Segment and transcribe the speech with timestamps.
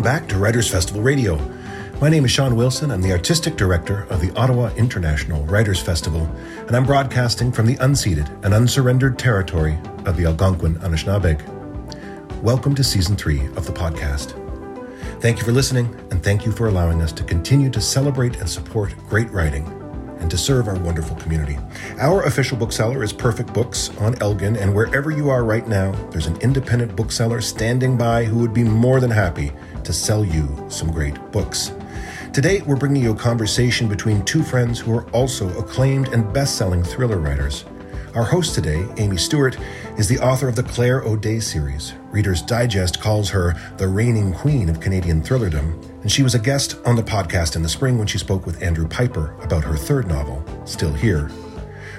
[0.00, 1.36] Welcome back to Writers Festival Radio.
[2.00, 2.90] My name is Sean Wilson.
[2.90, 6.22] I'm the artistic director of the Ottawa International Writers Festival,
[6.66, 9.76] and I'm broadcasting from the unceded and unsurrendered territory
[10.06, 11.46] of the Algonquin Anishinaabeg.
[12.40, 14.32] Welcome to season three of the podcast.
[15.20, 18.48] Thank you for listening, and thank you for allowing us to continue to celebrate and
[18.48, 19.66] support great writing
[20.18, 21.58] and to serve our wonderful community.
[21.98, 26.26] Our official bookseller is Perfect Books on Elgin, and wherever you are right now, there's
[26.26, 29.52] an independent bookseller standing by who would be more than happy
[29.84, 31.72] to sell you some great books.
[32.32, 36.56] Today, we're bringing you a conversation between two friends who are also acclaimed and best
[36.56, 37.64] selling thriller writers.
[38.14, 39.56] Our host today, Amy Stuart,
[39.96, 41.92] is the author of the Clare O'Dey series.
[42.10, 46.76] Reader's Digest calls her the reigning queen of Canadian thrillerdom, and she was a guest
[46.84, 50.08] on the podcast in the spring when she spoke with Andrew Pyper about her third
[50.08, 51.30] novel, Still Here.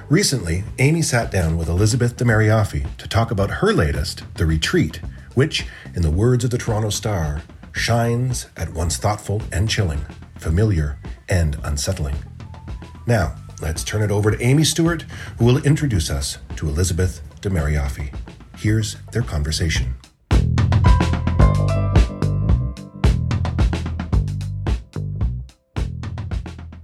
[0.09, 4.99] Recently, Amy sat down with Elisabeth de Mariaffi to talk about her latest, The Retreat,
[5.35, 5.65] which,
[5.95, 7.41] in the words of the Toronto Star,
[7.73, 10.05] shines at once thoughtful and chilling,
[10.37, 10.97] familiar
[11.29, 12.15] and unsettling.
[13.07, 15.03] Now, let's turn it over to Amy Stuart,
[15.37, 18.13] who will introduce us to Elisabeth de Mariaffi.
[18.57, 19.95] Here's their conversation.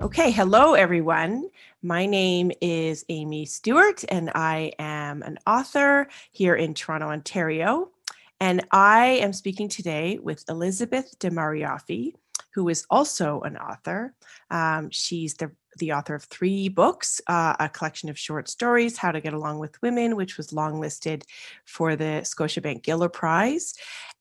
[0.01, 1.49] Okay, hello everyone.
[1.83, 7.91] My name is Amy Stuart, and I am an author here in Toronto, Ontario.
[8.39, 12.13] And I am speaking today with Elisabeth de Mariaffi,
[12.53, 14.13] who is also an author.
[14.51, 19.11] Um, she's the the author of three books, uh, a collection of short stories, How
[19.11, 21.21] to Get Along with Women, which was longlisted
[21.65, 23.75] for the Scotiabank Giller Prize,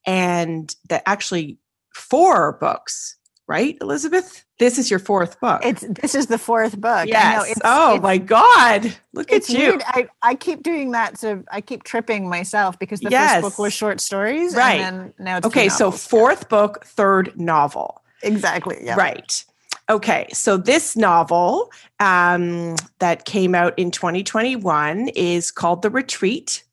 [0.04, 1.58] and that actually
[1.94, 4.44] four books right, Elisabeth?
[4.58, 5.64] This is your fourth book.
[5.64, 7.06] It's this is the fourth book.
[7.06, 7.50] Yes.
[7.50, 8.94] It's, oh it's, my God!
[9.12, 9.58] Look at you.
[9.58, 9.82] Weird.
[9.86, 13.42] I I keep doing that, so I keep tripping myself because the yes.
[13.42, 14.80] first book was short stories, right?
[14.80, 15.68] And now it's okay.
[15.68, 18.02] So fourth book, third novel.
[18.22, 18.78] Exactly.
[18.82, 18.96] Yeah.
[18.96, 19.44] Right.
[19.88, 21.70] Okay, so this novel
[22.00, 26.64] um, that came out in 2021 is called The Retreat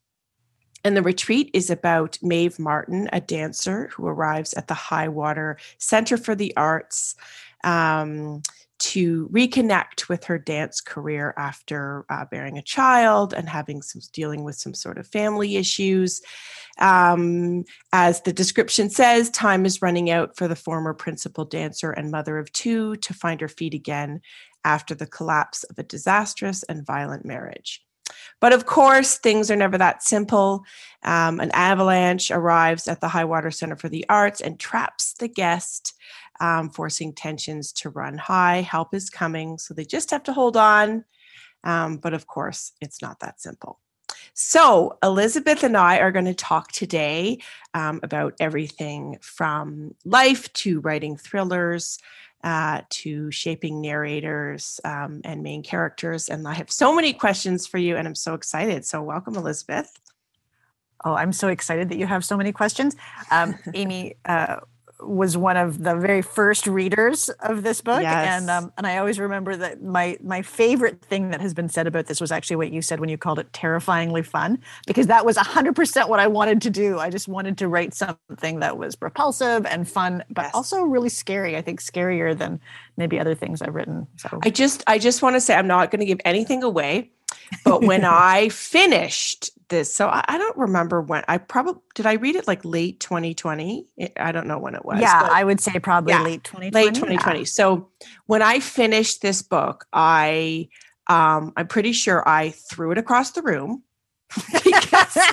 [0.84, 5.56] and the retreat is about Maeve Martin, a dancer who arrives at the High Water
[5.78, 7.16] Center for the Arts
[7.64, 8.42] um,
[8.80, 14.44] to reconnect with her dance career after uh, bearing a child and having some dealing
[14.44, 16.20] with some sort of family issues.
[16.78, 22.10] Um, as the description says, time is running out for the former principal dancer and
[22.10, 24.20] mother of two to find her feet again
[24.64, 27.82] after the collapse of a disastrous and violent marriage.
[28.40, 30.64] But of course, things are never that simple.
[31.02, 35.94] Um, an avalanche arrives at the Highwater Center for the Arts and traps the guest,
[36.40, 38.60] um, forcing tensions to run high.
[38.60, 41.04] Help is coming, so they just have to hold on.
[41.62, 43.80] Um, but of course, it's not that simple.
[44.34, 47.38] So, Elisabeth and I are going to talk today
[47.72, 51.98] um, about everything from life to writing thrillers,
[52.44, 56.28] uh, to shaping narrators um, and main characters.
[56.28, 58.84] And I have so many questions for you, and I'm so excited.
[58.84, 59.90] So, welcome, Elisabeth.
[61.04, 62.96] Oh, I'm so excited that you have so many questions.
[63.30, 64.56] Um, Amy, uh,
[65.00, 68.40] was one of the very first readers of this book yes.
[68.40, 71.86] and um, and I always remember that my my favorite thing that has been said
[71.86, 75.24] about this was actually what you said when you called it terrifyingly fun because that
[75.24, 78.96] was 100% what I wanted to do I just wanted to write something that was
[79.00, 80.54] repulsive and fun but yes.
[80.54, 82.60] also really scary I think scarier than
[82.96, 85.90] maybe other things I've written so I just I just want to say I'm not
[85.90, 87.10] going to give anything away
[87.64, 92.06] but when I finished this, so I, I, don't remember when I probably did.
[92.06, 93.86] I read it like late 2020.
[94.16, 95.00] I don't know when it was.
[95.00, 96.70] Yeah, I would say probably yeah, late 2020.
[96.70, 97.38] Late 2020.
[97.38, 97.44] Yeah.
[97.44, 97.88] So
[98.26, 100.68] when I finished this book, I
[101.08, 103.82] um, I'm pretty sure I threw it across the room
[104.64, 105.18] because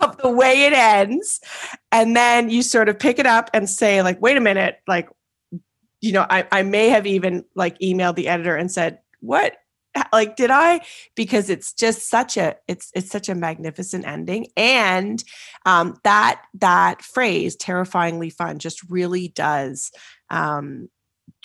[0.00, 1.40] of the way it ends,
[1.90, 5.08] and then you sort of pick it up and say like, "Wait a minute!" Like,
[6.00, 9.56] you know, I I may have even like emailed the editor and said, "What
[10.12, 10.80] like did i?
[11.14, 14.46] Because it's just such a it's it's such a magnificent ending.
[14.56, 15.22] And
[15.66, 19.90] um that that phrase terrifyingly fun just really does
[20.30, 20.88] um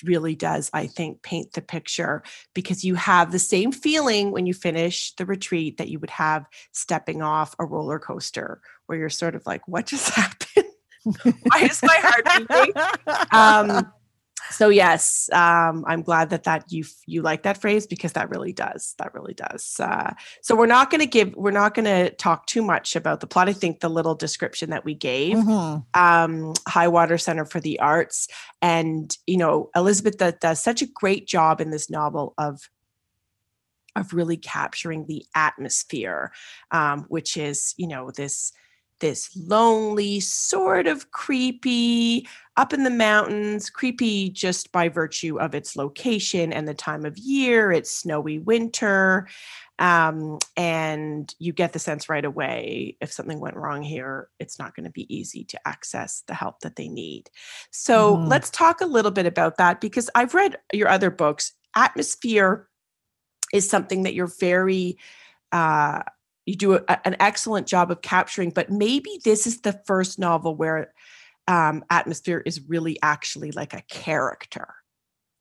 [0.03, 2.23] really does i think paint the picture.
[2.53, 6.45] Because you have the same feeling when you finish the retreat that you would have
[6.71, 10.67] stepping off a roller coaster where you're sort of like what just happened?
[11.03, 12.73] Why is my heart beating?
[13.31, 13.91] Um
[14.49, 18.53] so yes um, i'm glad that that you you like that phrase because that really
[18.53, 22.09] does that really does uh, so we're not going to give we're not going to
[22.15, 25.99] talk too much about the plot i think the little description that we gave mm-hmm.
[25.99, 28.27] um, highwater center for the arts
[28.61, 32.69] and you know elisabeth does, does such a great job in this novel of
[33.95, 36.31] of really capturing the atmosphere
[36.71, 38.51] um, which is you know this
[38.99, 42.27] this lonely, sort of creepy,
[42.57, 47.17] up in the mountains, creepy just by virtue of its location and the time of
[47.17, 47.71] year.
[47.71, 49.27] It's snowy winter.
[49.79, 54.75] Um, and you get the sense right away if something went wrong here, it's not
[54.75, 57.29] going to be easy to access the help that they need.
[57.69, 58.27] So mm-hmm.
[58.27, 61.53] let's talk a little bit about that because I've read your other books.
[61.75, 62.67] Atmosphere
[63.53, 64.97] is something that you're very
[65.51, 66.01] uh,
[66.47, 70.55] you do a, an excellent job of capturing but maybe this is the first novel
[70.55, 70.93] where
[71.47, 74.73] um, atmosphere is really actually like a character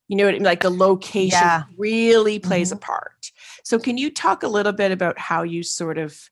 [0.09, 0.45] you know what I mean?
[0.45, 1.63] like the location yeah.
[1.79, 2.79] really plays mm-hmm.
[2.79, 3.31] a part
[3.65, 6.29] so can you talk a little bit about how you sort of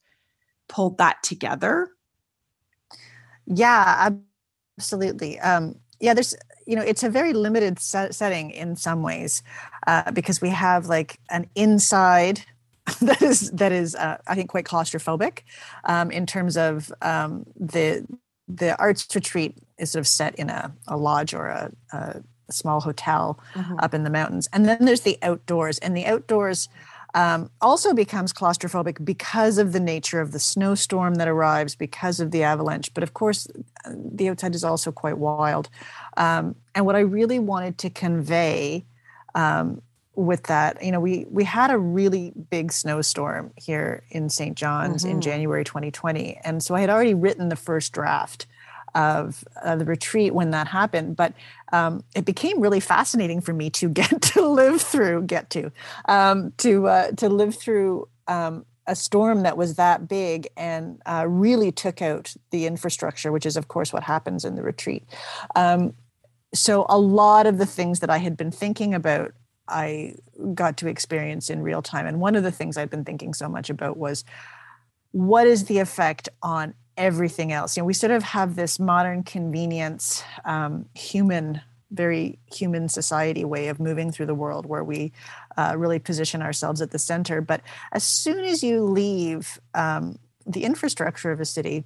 [0.68, 1.88] pulled that together
[3.46, 4.10] yeah
[4.78, 6.34] absolutely um, yeah there's
[6.66, 9.42] you know it's a very limited set- setting in some ways
[9.86, 12.44] uh, because we have like an inside
[13.00, 15.40] that is that is uh, I think quite claustrophobic
[15.84, 18.06] um, in terms of um, the
[18.46, 22.20] the arts retreat is sort of set in a, a lodge or a, a
[22.50, 23.76] small hotel mm-hmm.
[23.78, 26.68] up in the mountains, and then there's the outdoors, and the outdoors.
[27.16, 32.32] Um, also becomes claustrophobic because of the nature of the snowstorm that arrives, because of
[32.32, 32.92] the avalanche.
[32.92, 33.46] But of course,
[33.88, 35.68] the outside is also quite wild.
[36.16, 38.84] Um, and what I really wanted to convey
[39.36, 39.80] um,
[40.16, 45.02] with that you know we we had a really big snowstorm here in st john's
[45.02, 45.12] mm-hmm.
[45.12, 48.46] in january 2020 and so i had already written the first draft
[48.94, 51.32] of uh, the retreat when that happened but
[51.72, 55.70] um, it became really fascinating for me to get to live through get to
[56.06, 61.24] um, to uh, to live through um, a storm that was that big and uh,
[61.26, 65.04] really took out the infrastructure which is of course what happens in the retreat
[65.56, 65.92] um,
[66.54, 69.32] so a lot of the things that i had been thinking about
[69.68, 70.16] I
[70.54, 72.06] got to experience in real time.
[72.06, 74.24] And one of the things I've been thinking so much about was
[75.12, 77.76] what is the effect on everything else?
[77.76, 83.68] You know, we sort of have this modern convenience, um, human, very human society way
[83.68, 85.12] of moving through the world where we
[85.56, 87.40] uh, really position ourselves at the center.
[87.40, 87.62] But
[87.92, 91.84] as soon as you leave um, the infrastructure of a city,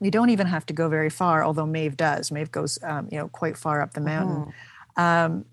[0.00, 2.30] you don't even have to go very far, although Maeve does.
[2.30, 4.52] Maeve goes, um, you know, quite far up the mountain.
[4.98, 5.02] Mm-hmm.
[5.02, 5.44] Um,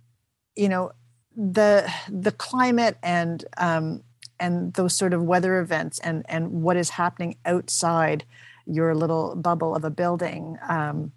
[0.56, 0.92] you know,
[1.36, 4.04] the the climate and um,
[4.40, 8.26] and those sort of weather events and and what is happening outside
[8.66, 11.12] your little bubble of a building um,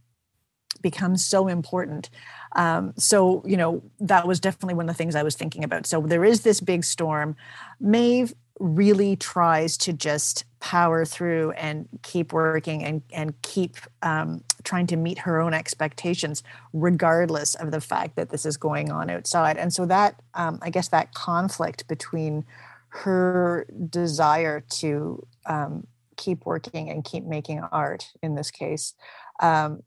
[0.83, 2.11] becomes so important.
[2.55, 5.87] Um, so you know that was definitely one of the things I was thinking about.
[5.87, 7.37] So there is this big storm.
[7.81, 14.87] Maeve really tries to just power through and keep working and and keep um, trying
[14.87, 16.43] to meet her own expectations
[16.75, 20.69] regardless of the fact that this is going on outside and so that um, i
[20.69, 22.45] guess that conflict between
[22.89, 25.87] her desire to um,
[26.17, 28.95] keep working and keep making art in this case
[29.41, 29.81] um,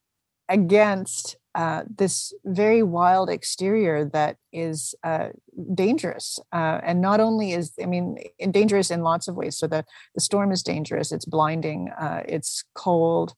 [0.48, 5.30] against uh, this very wild exterior that is uh,
[5.74, 6.40] dangerous.
[6.54, 8.18] Uh, and not only is, I mean,
[8.52, 9.58] dangerous in lots of ways.
[9.58, 9.84] So the,
[10.14, 13.34] the storm is dangerous, it's blinding, uh, it's cold.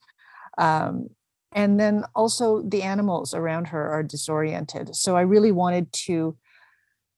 [0.57, 1.09] Um,
[1.53, 4.95] and then also the animals around her are disoriented.
[4.95, 6.37] So I really wanted to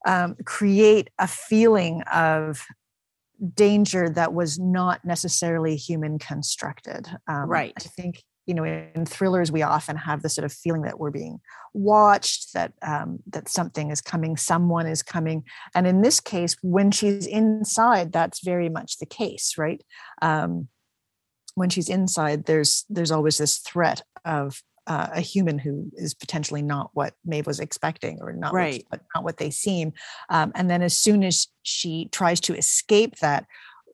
[0.06, 2.66] um, create a feeling of
[3.54, 7.08] danger that was not necessarily human constructed.
[7.28, 7.74] Um, right.
[7.78, 11.12] I think you know in thrillers we often have the sort of feeling that we're
[11.12, 11.40] being
[11.74, 16.92] watched that um, that something is coming someone is coming and in this case when
[16.92, 19.82] she's inside that's very much the case right
[20.22, 20.68] um,
[21.56, 26.62] when she's inside there's there's always this threat of uh, a human who is potentially
[26.62, 28.86] not what Maeve was expecting or not right.
[28.90, 29.94] what, not what they seem.
[30.30, 33.46] Um, and then as soon as she tries to escape that,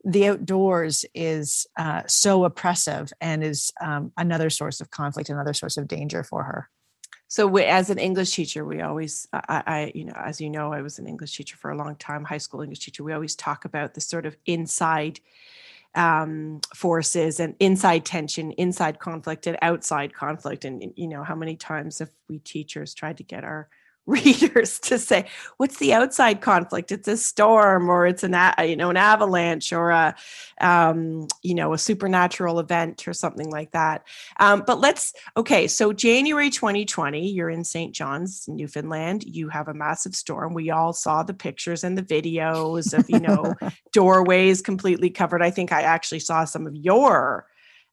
[0.06, 5.78] the outdoors is uh, so oppressive and is um, another source of conflict, another source
[5.78, 6.70] of danger for her.
[7.28, 10.74] So, we, as an English teacher, we always, I, I, you know, as you know,
[10.74, 13.04] I was an English teacher for a long time, high school English teacher.
[13.04, 15.20] We always talk about the sort of inside
[15.96, 20.66] um, forces and inside tension, inside conflict, and outside conflict.
[20.66, 23.70] And you know, how many times have we teachers tried to get our
[24.10, 26.92] readers to say what's the outside conflict?
[26.92, 28.36] It's a storm or it's an
[28.68, 30.16] you know an avalanche or a
[30.60, 34.04] um, you know a supernatural event or something like that.
[34.40, 39.24] Um, but let's okay so january 2020 you're in st john's newfoundland.
[39.24, 40.54] You have a massive storm.
[40.54, 43.54] We all saw the pictures and the videos of you know
[43.94, 45.44] doorways completely covered.
[45.44, 47.46] I think i actually saw some of your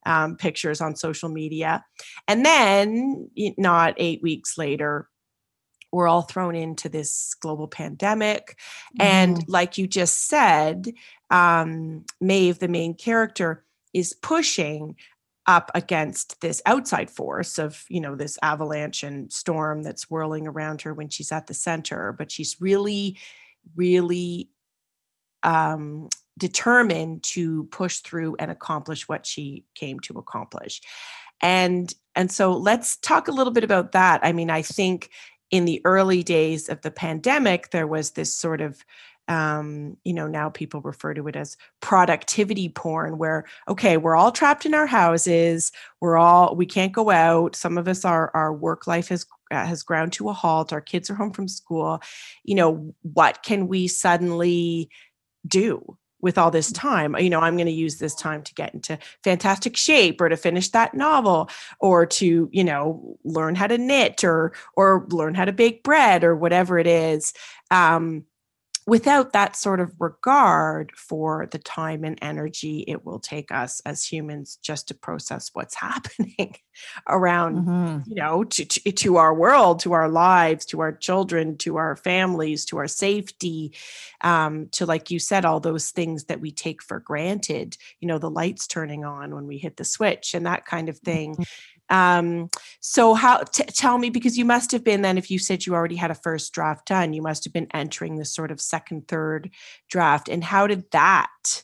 [0.06, 1.84] um, pictures on social media.
[2.28, 5.08] And then not eight weeks later
[5.92, 8.58] we're all thrown into this global pandemic.
[8.98, 9.04] Mm.
[9.04, 10.92] And like you just said,
[11.30, 14.96] um, Maeve, the main character, is pushing
[15.46, 20.82] up against this outside force of you know this avalanche and storm that's whirling around
[20.82, 23.16] her when she's at the center but she's really
[23.76, 24.48] really
[25.42, 30.80] um, determined to push through and accomplish what she came to accomplish
[31.40, 35.10] and and so let's talk a little bit about that i mean i think
[35.50, 38.84] in the early days of the pandemic there was this sort of
[39.28, 44.30] um, you know, now people refer to it as productivity porn, where, okay, we're all
[44.30, 45.72] trapped in our houses.
[46.00, 47.56] We're all, we can't go out.
[47.56, 50.72] Some of us, our, our work life has, uh, has ground to a halt.
[50.72, 52.00] Our kids are home from school.
[52.44, 54.90] You know, what can we suddenly
[55.46, 55.98] do?
[56.20, 58.98] With all this time you know i'm going to use this time to get into
[59.22, 61.48] fantastic shape or to finish that novel
[61.80, 66.24] or to you know learn how to knit or or learn how to bake bread
[66.24, 67.32] or whatever it is.
[67.70, 68.24] Um
[68.86, 74.04] without that sort of regard for the time and energy it will take us as
[74.04, 76.54] humans just to process what's happening
[77.08, 78.10] around mm-hmm.
[78.10, 81.96] you know to, to, to, our world to our lives to our children to our
[81.96, 83.74] families to our safety
[84.20, 88.18] um, to like you said all those things that we take for granted you know
[88.18, 91.42] the lights turning on when we hit the switch and that kind of thing mm-hmm.
[91.88, 92.50] Um,
[92.80, 95.74] so how t- tell me because you must have been then if you said you
[95.74, 99.08] already had a first draft done, you must have been entering this sort of second,
[99.08, 99.50] third
[99.88, 100.28] draft.
[100.28, 101.62] And how did that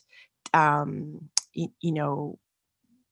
[0.53, 2.39] um, you, you know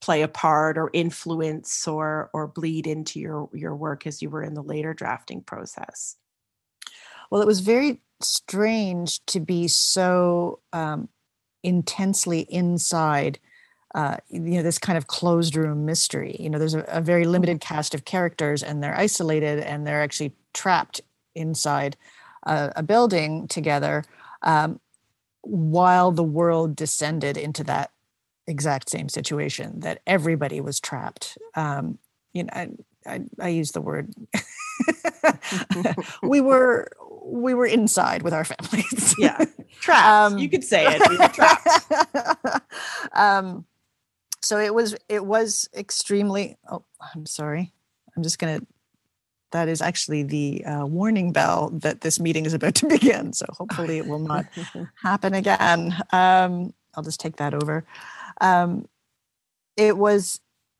[0.01, 4.43] play a part or influence or or bleed into your your work as you were
[4.43, 6.17] in the later drafting process?
[7.29, 11.09] Well, it was very strange to be so um,
[11.63, 13.39] intensely inside
[13.93, 16.35] uh, you know this kind of closed room mystery.
[16.39, 20.01] You know there's a, a, very limited cast of characters and they're isolated and they're
[20.01, 21.01] actually trapped
[21.35, 21.97] inside
[22.43, 24.03] a, a building together
[24.43, 24.79] um,
[25.41, 27.91] while the world descended into that
[28.47, 31.37] exact same situation that everybody was trapped.
[31.55, 31.97] Um,
[32.33, 32.69] you know I,
[33.05, 34.13] I, I use the word
[36.23, 36.91] we were
[37.23, 39.15] we were inside with our families.
[39.17, 39.45] Yeah
[39.81, 40.31] trapped.
[40.33, 41.09] Um, you could say it.
[41.09, 42.61] We trapped.
[43.13, 43.65] um,
[44.41, 46.83] so it was it was extremely oh
[47.13, 47.73] i'm sorry.
[48.15, 48.61] I'm just gonna
[49.51, 53.33] that is actually the uh, warning bell that this meeting is about to begin.
[53.33, 54.45] So hopefully it will not
[55.01, 55.95] happen again.
[56.11, 57.85] Um, i'll just take that over.
[58.39, 58.87] Um,
[59.77, 60.39] it was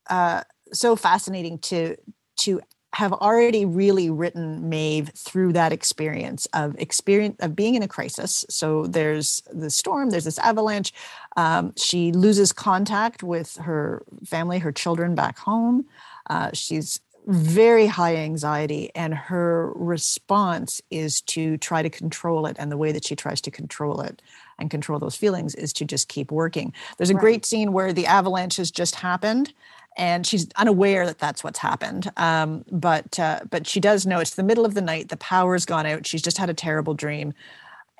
[0.10, 1.96] uh, so fascinating to
[2.40, 2.62] to
[2.94, 8.46] have already really written Maeve through that experience of experience of being in a crisis.
[8.50, 10.94] So there's the storm, there's this avalanche.
[11.38, 15.86] Um, she loses contact with her family, her children back home.
[16.30, 22.58] Uh, she's very high anxiety, and her response is to try to control it.
[22.60, 24.22] And the way that she tries to control it
[24.58, 26.74] and control those feelings is to just keep working.
[26.98, 27.22] There's a right.
[27.22, 29.54] great scene where the avalanche has just happened
[29.98, 32.12] and she's unaware that that's what's happened.
[32.18, 35.10] Um, but uh, but she does know it's the middle of the night.
[35.10, 36.08] The power's gone out.
[36.08, 37.34] She's just had a terrible dream,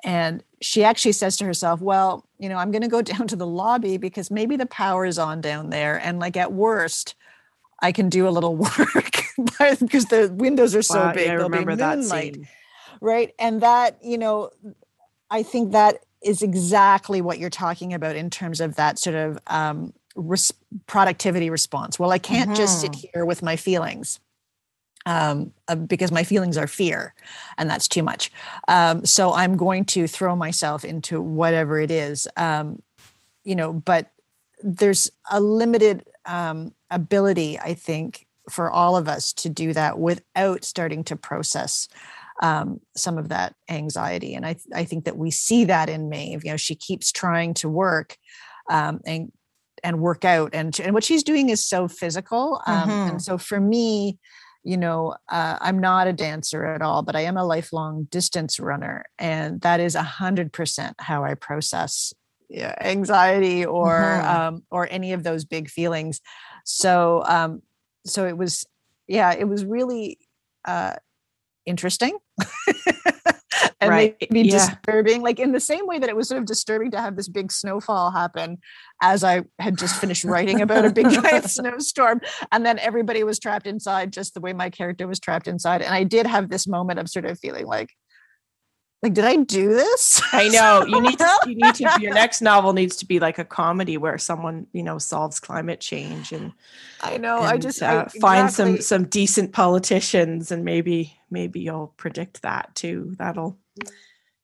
[0.04, 3.36] and she actually says to herself, "Well, you know, I'm going to go down to
[3.36, 7.14] the lobby because maybe the power is on down there, and like at worst."
[7.84, 11.26] I can do a little work because the windows are so wow, big.
[11.26, 12.46] Yeah, I remember that scene.
[13.00, 13.34] Right.
[13.40, 14.50] And that, you know,
[15.28, 19.38] I think that is exactly what you're talking about in terms of that sort of
[19.48, 20.52] um, res-
[20.86, 21.98] productivity response.
[21.98, 22.56] Well, I can't mm-hmm.
[22.56, 23.08] just sit mm-hmm.
[23.12, 24.20] here with my feelings
[25.06, 27.14] um, uh, because my feelings are fear,
[27.58, 28.30] and that's too much.
[28.68, 32.82] Um, so I'm going to throw myself into whatever it is, um,
[33.44, 33.72] you know.
[33.72, 34.10] But
[34.62, 40.64] there's a limited um, ability, I think, for all of us to do that without
[40.64, 41.88] starting to process
[42.42, 44.34] um, some of that anxiety.
[44.34, 46.44] And I, I think that we see that in Maeve.
[46.44, 48.16] You know, she keeps trying to work
[48.68, 49.32] um, and
[49.82, 53.10] and work out and and what she's doing is so physical um, mm-hmm.
[53.10, 54.18] and so for me
[54.64, 58.60] you know uh, i'm not a dancer at all but i am a lifelong distance
[58.60, 62.12] runner and that is a hundred percent how i process
[62.52, 64.54] yeah, anxiety or mm-hmm.
[64.54, 66.20] um, or any of those big feelings
[66.64, 67.62] so um,
[68.04, 68.66] so it was
[69.08, 70.18] yeah it was really
[70.66, 70.94] uh,
[71.64, 72.18] interesting
[73.82, 74.16] and right.
[74.30, 74.58] maybe yeah.
[74.58, 77.28] disturbing like in the same way that it was sort of disturbing to have this
[77.28, 78.58] big snowfall happen
[79.02, 82.20] as i had just finished writing about a big giant snowstorm
[82.52, 85.94] and then everybody was trapped inside just the way my character was trapped inside and
[85.94, 87.90] i did have this moment of sort of feeling like
[89.02, 92.40] like did i do this i know you need to you need to your next
[92.40, 96.52] novel needs to be like a comedy where someone you know solves climate change and
[97.00, 101.60] i know and, i just uh, I, find some some decent politicians and maybe maybe
[101.60, 103.58] you'll predict that too that'll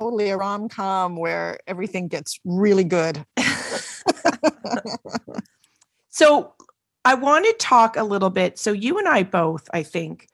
[0.00, 3.24] totally a rom-com where everything gets really good
[6.08, 6.54] so
[7.04, 8.58] I want to talk a little bit.
[8.58, 10.28] So, you and I both, I think,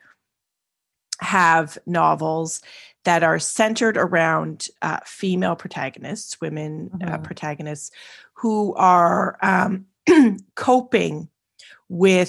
[1.20, 2.62] have novels
[3.04, 7.14] that are centered around uh, female protagonists, women uh, mm-hmm.
[7.14, 7.92] uh, protagonists,
[8.32, 9.86] who are um,
[10.56, 11.28] coping
[11.88, 12.28] with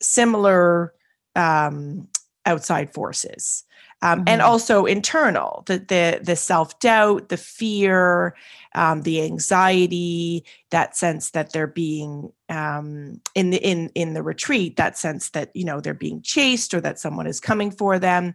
[0.00, 0.92] similar
[1.36, 2.08] um,
[2.46, 3.64] outside forces.
[4.04, 4.28] Um, mm-hmm.
[4.28, 8.36] and also internal the the, the self doubt, the fear,
[8.74, 14.76] um, the anxiety, that sense that they're being um, in the in in the retreat,
[14.76, 18.34] that sense that you know they're being chased or that someone is coming for them.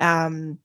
[0.00, 0.58] Um,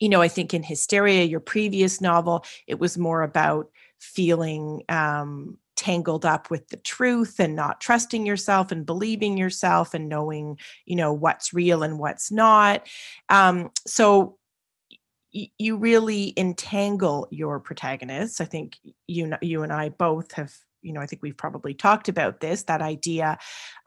[0.00, 3.70] you know, I think in Hysteria, your previous novel, it was more about
[4.00, 10.08] feeling um, tangled up with the truth and not trusting yourself and believing yourself and
[10.08, 12.86] knowing you know what's real and what's not.
[13.28, 14.38] Um, so
[15.34, 18.40] y- you really entangle your protagonists.
[18.40, 18.76] I think
[19.06, 20.52] you you and i both have
[20.82, 23.38] you know i think we've probably talked about this that idea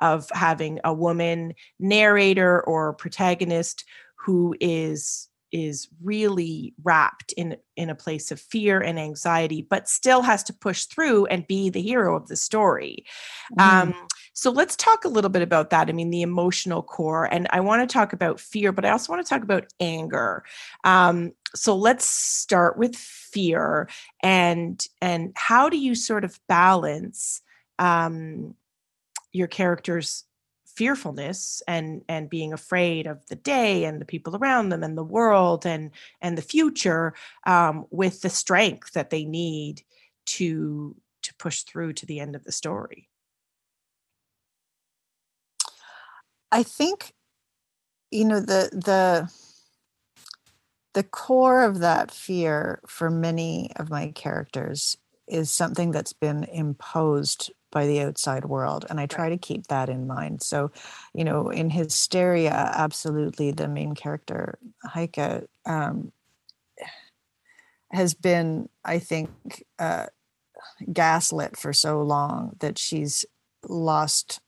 [0.01, 3.83] of having a woman narrator or protagonist
[4.15, 10.21] who is is really wrapped in in a place of fear and anxiety but still
[10.21, 13.05] has to push through and be the hero of the story.
[13.57, 13.63] Mm.
[13.63, 15.87] um, so let's talk a little bit about that.
[15.87, 19.13] I mean the emotional core and i want to talk about fear but i also
[19.13, 20.43] want to talk about anger.
[20.83, 23.87] Um, so let's start with fear
[24.21, 27.41] and and how do you sort of balance
[27.79, 28.55] um,
[29.31, 30.25] your characters
[30.75, 35.03] fearfulness and and being afraid of the day and the people around them and the
[35.03, 35.91] world and
[36.21, 37.13] and the future
[37.45, 39.81] um, with the strength that they need
[40.25, 43.09] to to push through to the end of the story.
[46.51, 47.13] I think
[48.11, 49.31] you know the the
[50.93, 57.51] the core of that fear for many of my characters is something that's been imposed
[57.75, 60.41] by the outside world and i try to keep that in mind.
[60.41, 60.71] So
[61.13, 65.19] you know in hysteria absolutely the main character heike
[65.65, 66.11] um,
[67.91, 69.29] has been i think
[69.77, 70.07] uh,
[70.91, 73.25] gaslit for so long that she's
[73.67, 74.39] lost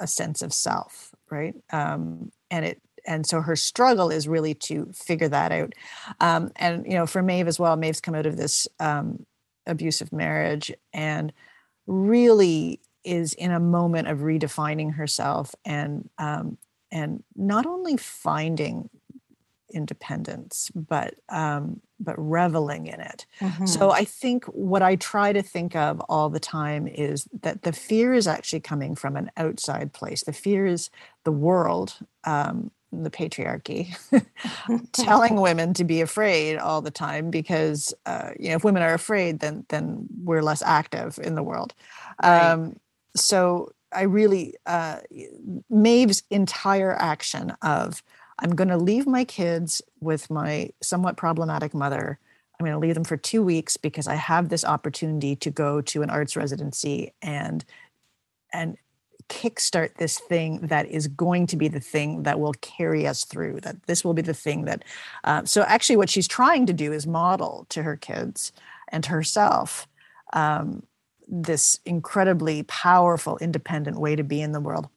[0.00, 1.54] a sense of self right?
[1.72, 5.74] Um, and it and so her struggle is really to figure that out.
[6.20, 9.26] Um, and you know for maeve as well maeve's come out of this um,
[9.66, 11.32] abusive marriage and
[11.86, 16.58] really is in a moment of redefining herself and um,
[16.90, 18.90] and not only finding
[19.70, 23.66] independence but um, but reveling in it mm-hmm.
[23.66, 27.72] so i think what i try to think of all the time is that the
[27.72, 30.90] fear is actually coming from an outside place the fear is
[31.24, 32.70] the world um,
[33.02, 33.94] the patriarchy
[34.92, 38.94] telling women to be afraid all the time because uh, you know if women are
[38.94, 41.74] afraid then then we're less active in the world
[42.22, 42.50] right.
[42.50, 42.76] um,
[43.14, 44.98] so i really uh,
[45.70, 48.02] maeve's entire action of
[48.38, 52.18] i'm going to leave my kids with my somewhat problematic mother
[52.58, 55.80] i'm going to leave them for two weeks because i have this opportunity to go
[55.80, 57.64] to an arts residency and
[58.52, 58.76] and
[59.28, 63.60] kickstart this thing that is going to be the thing that will carry us through
[63.60, 64.84] that this will be the thing that
[65.24, 68.52] uh, so actually what she's trying to do is model to her kids
[68.88, 69.88] and herself
[70.32, 70.82] um,
[71.28, 74.88] this incredibly powerful independent way to be in the world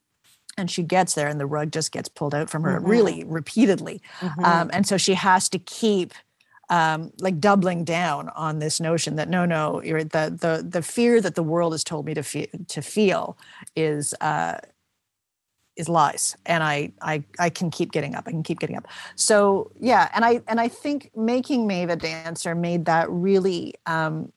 [0.58, 2.90] and she gets there and the rug just gets pulled out from her mm-hmm.
[2.90, 4.46] really repeatedly mm-hmm.
[4.46, 6.14] um, and so she has to keep
[6.70, 10.06] um, like doubling down on this notion that no, no, the
[10.40, 13.38] the the fear that the world has told me to feel to feel
[13.76, 14.58] is uh,
[15.76, 18.26] is lies, and I I I can keep getting up.
[18.28, 18.88] I can keep getting up.
[19.16, 24.32] So yeah, and I and I think making Maeve a dancer made that really um,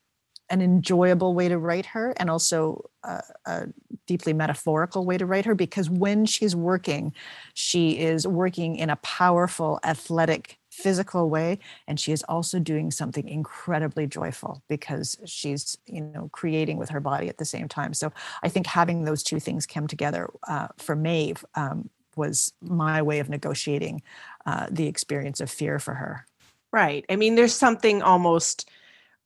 [0.49, 3.67] an enjoyable way to write her, and also a, a
[4.07, 7.13] deeply metaphorical way to write her because when she's working,
[7.53, 13.29] she is working in a powerful, athletic physical way and she is also doing something
[13.29, 17.93] incredibly joyful because she's you know creating with her body at the same time.
[17.93, 18.11] So
[18.43, 23.19] i think having those two things come together uh, for maeve um, was my way
[23.19, 24.03] of negotiating
[24.47, 26.27] uh, the experience of fear for her.
[26.73, 27.05] Right.
[27.11, 28.71] I mean there's something almost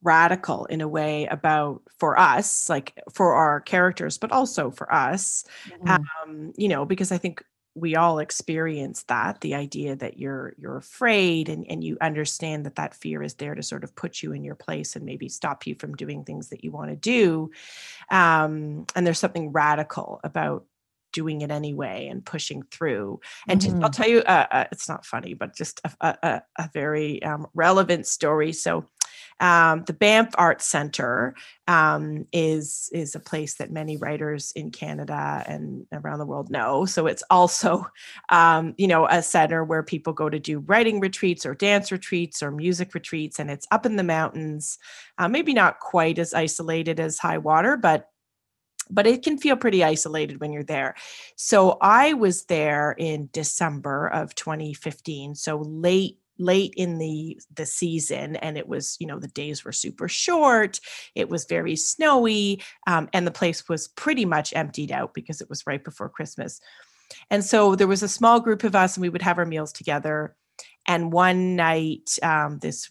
[0.03, 5.45] radical in a way about for us like for our characters but also for us
[5.69, 5.89] mm-hmm.
[5.89, 7.43] um you know because i think
[7.77, 12.77] we all experience that the idea that you're you're afraid and, and you understand that
[12.77, 15.67] that fear is there to sort of put you in your place and maybe stop
[15.67, 17.51] you from doing things that you want to do
[18.11, 20.65] um, and there's something radical about
[21.13, 23.19] doing it anyway and pushing through.
[23.49, 23.83] And mm-hmm.
[23.83, 27.47] I'll tell you, uh, uh, it's not funny, but just a, a, a very um,
[27.55, 28.53] relevant story.
[28.53, 28.85] So,
[29.41, 31.35] um, the Banff Arts Center
[31.69, 36.87] um, is is a place that many writers in Canada and around the world know.
[36.87, 37.87] So it's also,
[38.31, 42.43] um, you know, a center where people go to do writing retreats or dance retreats
[42.43, 44.79] or music retreats, and it's up in the mountains.
[45.19, 48.11] Uh, maybe not quite as isolated as high water, but
[48.89, 50.95] but it can feel pretty isolated when you're there.
[51.35, 58.37] So I was there in December of 2015, so late late in the the season
[58.37, 60.81] and it was you know the days were super short
[61.15, 65.49] it was very snowy um, and the place was pretty much emptied out because it
[65.49, 66.61] was right before christmas.
[67.31, 69.73] And so there was a small group of us and we would have our meals
[69.73, 70.35] together.
[70.87, 72.91] And one night um, this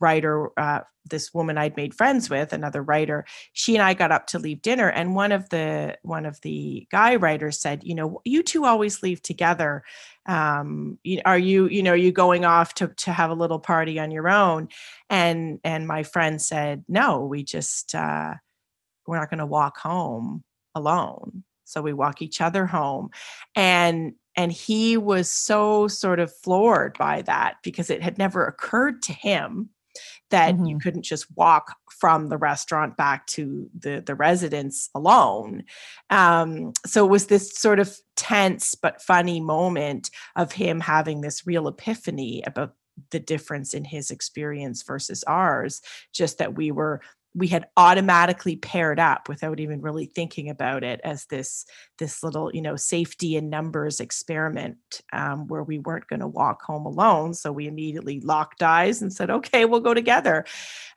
[0.00, 4.26] writer uh, this woman I'd made friends with, another writer, she and I got up
[4.28, 8.20] to leave dinner, and one of the one of the guy writers said, "You know,
[8.24, 9.82] you two always leave together.
[10.26, 13.98] Um, are you, you know, are you going off to to have a little party
[13.98, 14.68] on your own?"
[15.10, 18.34] And and my friend said, "No, we just uh,
[19.06, 21.44] we're not going to walk home alone.
[21.64, 23.10] So we walk each other home."
[23.56, 29.02] And and he was so sort of floored by that because it had never occurred
[29.02, 29.70] to him
[30.30, 30.66] that mm-hmm.
[30.66, 35.64] you couldn't just walk from the restaurant back to the the residence alone
[36.10, 41.46] um, so it was this sort of tense but funny moment of him having this
[41.46, 42.74] real epiphany about
[43.10, 45.80] the difference in his experience versus ours
[46.12, 47.00] just that we were
[47.34, 51.66] we had automatically paired up without even really thinking about it as this
[51.98, 56.62] this little you know safety in numbers experiment um, where we weren't going to walk
[56.62, 57.34] home alone.
[57.34, 60.44] So we immediately locked eyes and said okay we'll go together.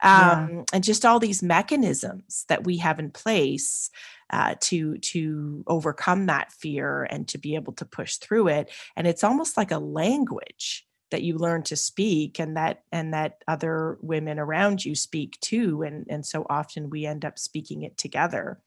[0.02, 0.64] Um, yeah.
[0.74, 3.90] and just all these mechanisms that we have in place
[4.30, 8.72] uh, to to overcome that fear and to be able to push through it.
[8.96, 13.44] And it's almost like a language that you learn to speak and that and that
[13.48, 17.98] other women around you speak too and and so often we end up speaking it
[17.98, 18.60] together.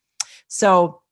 [0.48, 1.02] So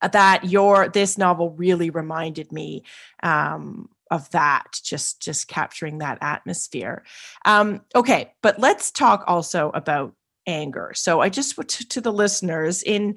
[0.00, 2.84] uh, that your this novel really reminded me
[3.22, 7.04] um, of that just just capturing that atmosphere.
[7.44, 10.14] Um, okay but let's talk also about
[10.46, 10.92] anger.
[10.94, 13.16] So i just to, to the listeners in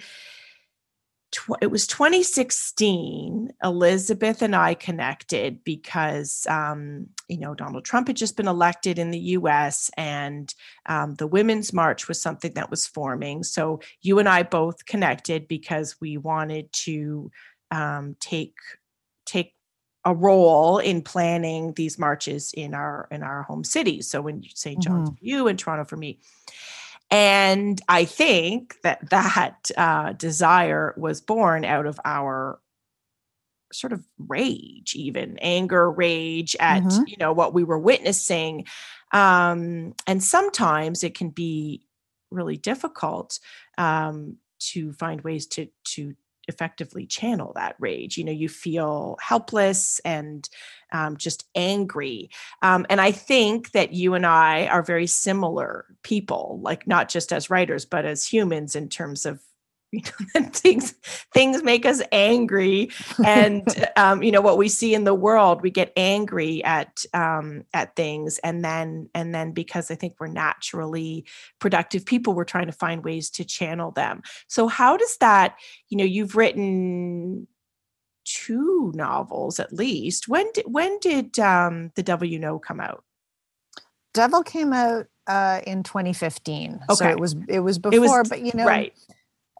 [1.35, 8.15] tw- it was 2016 elisabeth and i connected because um, you know donald trump had
[8.15, 12.87] just been elected in the us and um, the women's march was something that was
[12.87, 13.43] forming.
[13.43, 17.31] So you and i both connected because we wanted to
[17.71, 18.55] um, take
[19.25, 19.53] take
[20.05, 24.79] a role in planning these marches in our in our home cities so when st
[24.79, 25.15] john's mm-hmm.
[25.17, 26.19] for you and toronto for me
[27.15, 32.59] and I think that that uh, desire was born out of our
[33.71, 37.03] sort of rage, even anger, rage at mm-hmm.
[37.07, 38.65] you know what we were witnessing,
[39.13, 41.85] um, and sometimes it can be
[42.31, 43.39] really difficult
[43.77, 46.15] um, to find ways to to
[46.47, 48.17] effectively channel that rage.
[48.17, 50.47] You know, you feel helpless and
[50.91, 52.29] um, just angry.
[52.61, 57.33] Um, and I think that you and I are very similar people, like not just
[57.33, 59.41] as writers, but as humans in terms of
[59.95, 60.01] you
[60.35, 60.93] know things
[61.33, 62.89] things make us angry.
[63.23, 67.63] And um, you know what we see in the world we get angry at um,
[67.73, 68.39] at things.
[68.39, 71.25] And then and then because i think we're naturally
[71.59, 74.21] productive people we're trying to find ways to channel them.
[74.47, 75.55] So how does that
[75.89, 77.47] you know you've written
[78.25, 80.27] two novels at least.
[80.27, 83.03] When did when did um, the devil you know come out?
[84.13, 86.95] Devil came out uh, in 2015 okay.
[86.95, 88.93] so it was it was before it was, but you know right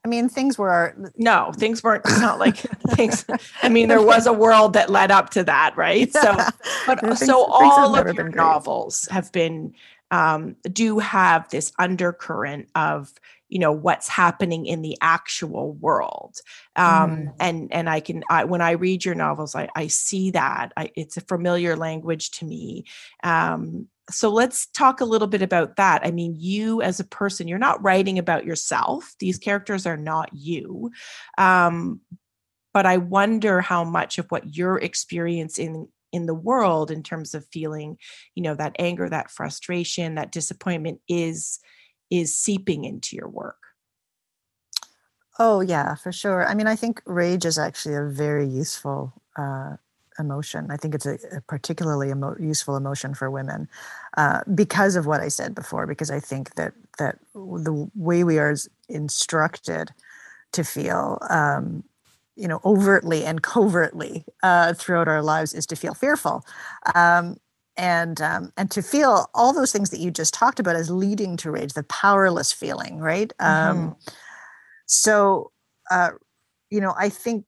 [0.06, 2.58] I mean, things were no, things weren't not like
[2.91, 3.26] things.
[3.63, 6.12] I mean, there was a world that led up to that, right?
[6.13, 6.22] Yeah.
[6.22, 9.74] So, but things, so all of your novels have been
[10.12, 13.12] um, do have this undercurrent of
[13.50, 16.38] you know what's happening in the actual world
[16.76, 17.34] um, mm.
[17.39, 20.89] and and i can I, when i read your novels i, I see that I,
[20.96, 22.86] it's a familiar language to me
[23.24, 26.06] um, so let's talk a little bit about that.
[26.06, 29.13] I mean, you as a person, you're not writing about yourself.
[29.20, 30.91] These characters are not you.
[31.38, 32.02] Um,
[32.74, 37.48] but I wonder how much of what you're experiencing in the world in terms of
[37.52, 37.98] feeling,
[38.36, 41.60] you know, that anger, that frustration, that disappointment is
[42.12, 43.58] is seeping into your work.
[45.39, 46.48] Oh yeah, for sure.
[46.48, 49.78] I mean, I think rage is actually a very useful uh,
[50.19, 50.67] emotion.
[50.69, 53.67] I think it's a, a particularly emo- useful emotion for women
[54.17, 55.88] uh, because of what I said before.
[55.88, 58.56] Because I think that that the way we are
[58.89, 59.91] instructed
[60.54, 61.84] to feel um,
[62.36, 66.45] you know overtly and covertly uh, throughout our lives is to feel fearful
[66.95, 67.38] um,
[67.78, 71.38] and um, and to feel all those things that you just talked about as leading
[71.38, 74.13] to rage the powerless feeling right um, mm-hmm.
[74.86, 75.51] so
[75.91, 76.12] uh,
[76.69, 77.45] you know i think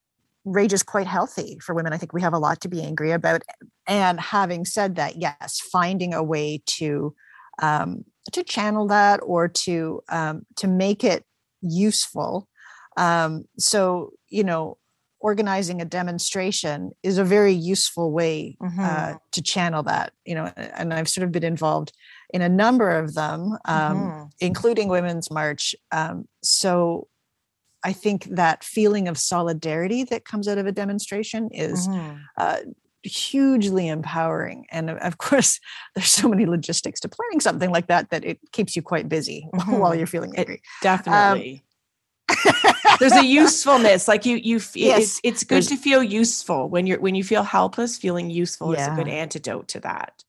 [0.48, 3.12] rage is quite healthy for women i think we have a lot to be angry
[3.12, 3.42] about
[3.86, 7.14] and having said that yes finding a way to
[7.60, 11.26] um, to channel that or to um, to make it
[11.62, 12.48] useful
[12.96, 14.78] um, so you know
[15.20, 18.80] organizing a demonstration is a very useful way mm-hmm.
[18.80, 21.92] uh, to channel that you know and i've sort of been involved
[22.30, 24.24] in a number of them um, mm-hmm.
[24.40, 27.08] including women's march um, so
[27.88, 32.18] i think that feeling of solidarity that comes out of a demonstration is mm-hmm.
[32.38, 32.58] uh,
[33.04, 35.60] hugely empowering and of course
[35.96, 39.48] there's so many logistics to planning something like that that it keeps you quite busy
[39.52, 39.98] while mm-hmm.
[39.98, 41.64] you're feeling angry it definitely um,
[43.00, 45.02] there's a usefulness like you you yes.
[45.02, 48.74] it's, it's good there's, to feel useful when you're when you feel helpless feeling useful
[48.74, 48.82] yeah.
[48.82, 50.24] is a good antidote to that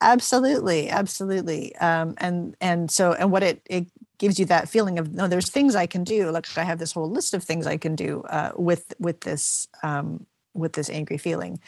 [0.00, 3.86] absolutely absolutely um and and so and what it it
[4.18, 6.92] gives you that feeling of no there's things i can do like i have this
[6.92, 11.18] whole list of things i can do uh, with with this um with this angry
[11.18, 11.60] feeling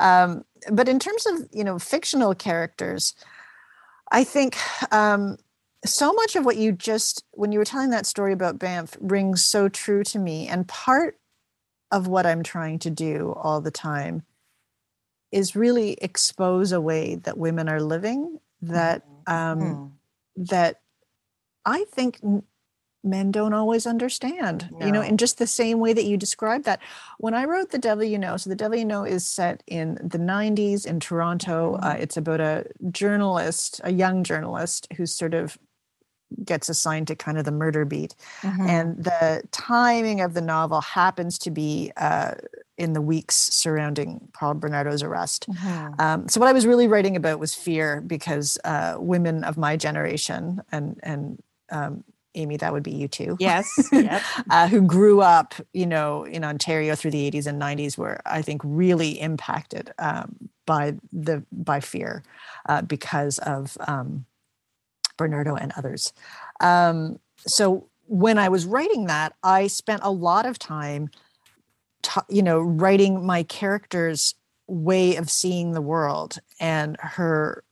[0.00, 3.14] um but in terms of you know fictional characters
[4.12, 4.56] i think
[4.92, 5.36] um
[5.84, 9.44] so much of what you just when you were telling that story about Banff rings
[9.44, 11.18] so true to me and part
[11.90, 14.22] of what I'm trying to do all the time
[15.30, 19.90] is really expose a way that women are living that um, mm.
[20.36, 20.80] that
[21.64, 22.20] I think
[23.04, 24.86] men don't always understand no.
[24.86, 26.80] you know in just the same way that you described that
[27.18, 29.96] when i wrote the devil you know so the devil you know is set in
[30.02, 32.02] the 90s in toronto uh, mm-hmm.
[32.02, 35.58] it's about a journalist a young journalist who's sort of
[36.42, 38.14] gets assigned to kind of the murder beat.
[38.42, 38.66] Mm-hmm.
[38.66, 42.32] And the timing of the novel happens to be uh,
[42.76, 45.48] in the weeks surrounding Paul Bernardo's arrest.
[45.48, 46.00] Mm-hmm.
[46.00, 49.76] Um, so what I was really writing about was fear because uh, women of my
[49.76, 53.36] generation and and um, Amy, that would be you too.
[53.38, 53.88] Yes.
[53.92, 54.22] Yep.
[54.50, 58.42] uh, who grew up, you know, in Ontario through the 80s and 90s, were I
[58.42, 62.22] think really impacted um, by the by fear
[62.68, 64.26] uh, because of um,
[65.16, 66.12] Bernardo and others.
[66.60, 71.10] Um, so when I was writing that, I spent a lot of time,
[72.28, 74.34] you know, writing my character's
[74.66, 77.62] way of seeing the world and her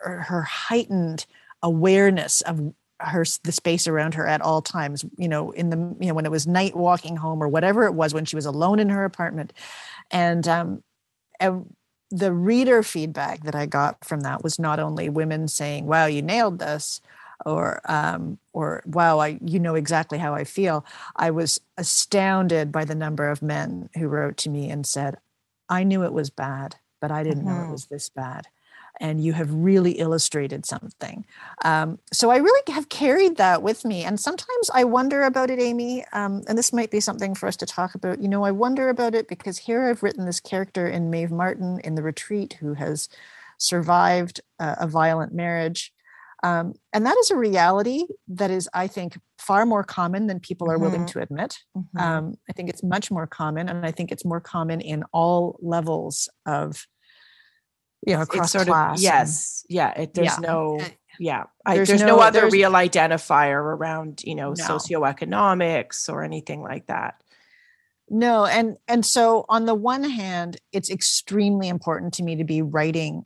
[0.00, 1.26] her heightened
[1.62, 6.08] awareness of her the space around her at all times you know in the you
[6.08, 8.80] know when it was night walking home or whatever it was when she was alone
[8.80, 9.52] in her apartment
[10.10, 10.82] and um
[11.38, 11.72] and
[12.10, 16.22] the reader feedback that I got from that was not only women saying, "Wow, you
[16.22, 17.00] nailed this,"
[17.44, 20.84] or um, or "Wow, I you know exactly how I feel."
[21.16, 25.18] I was astounded by the number of men who wrote to me and said,
[25.68, 27.48] "I knew it was bad, but I didn't mm-hmm.
[27.48, 27.72] know it mm-hmm.
[27.72, 28.48] was this bad."
[29.00, 31.24] And you have really illustrated something.
[31.64, 34.04] Um, so I really have carried that with me.
[34.04, 37.56] And sometimes I wonder about it, Amy, um, and this might be something for us
[37.58, 38.20] to talk about.
[38.20, 41.80] You know, I wonder about it because here I've written this character in Maeve Martin
[41.84, 43.08] in The Retreat who has
[43.58, 45.92] survived uh, a violent marriage.
[46.44, 50.70] Um, and that is a reality that is, I think, far more common than people
[50.70, 50.84] are mm-hmm.
[50.84, 51.58] willing to admit.
[51.76, 51.98] Mm-hmm.
[51.98, 55.58] Um, I think it's much more common, and I think it's more common in all
[55.60, 56.86] levels of
[58.06, 60.36] you know across sort class of yes and, yeah it, there's yeah.
[60.40, 60.80] no
[61.18, 64.64] yeah I, there's, there's, no, no other real identifier around you know no.
[64.64, 67.22] socioeconomics or anything like that
[68.08, 72.62] no and and so on the one hand it's extremely important to me to be
[72.62, 73.24] writing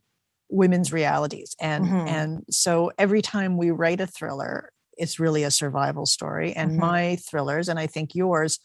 [0.48, 2.08] women's realities and mm-hmm.
[2.08, 6.80] and so every time we write a thriller it's really a survival story and mm-hmm.
[6.80, 8.58] my thrillers and i think yours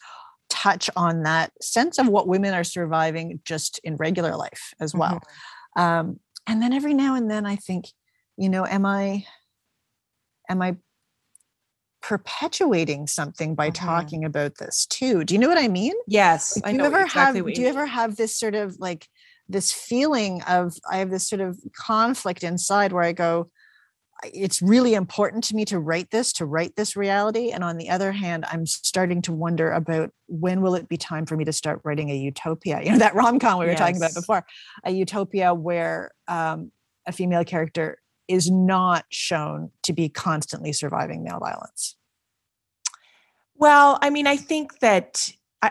[0.50, 5.16] touch on that sense of what women are surviving just in regular life as well
[5.16, 5.32] mm-hmm.
[5.76, 7.86] Um, and then every now and then I think,
[8.36, 9.24] you know, am I
[10.48, 10.76] am I
[12.00, 13.86] perpetuating something by mm-hmm.
[13.86, 15.24] talking about this too?
[15.24, 15.94] Do you know what I mean?
[16.06, 16.54] Yes.
[16.54, 19.06] do you ever exactly have do you ever have this sort of like
[19.48, 23.50] this feeling of I have this sort of conflict inside where I go,
[24.24, 27.88] it's really important to me to write this to write this reality and on the
[27.88, 31.52] other hand i'm starting to wonder about when will it be time for me to
[31.52, 33.78] start writing a utopia you know that rom-com we were yes.
[33.78, 34.44] talking about before
[34.84, 36.70] a utopia where um,
[37.06, 41.96] a female character is not shown to be constantly surviving male violence
[43.54, 45.30] well i mean i think that
[45.62, 45.70] i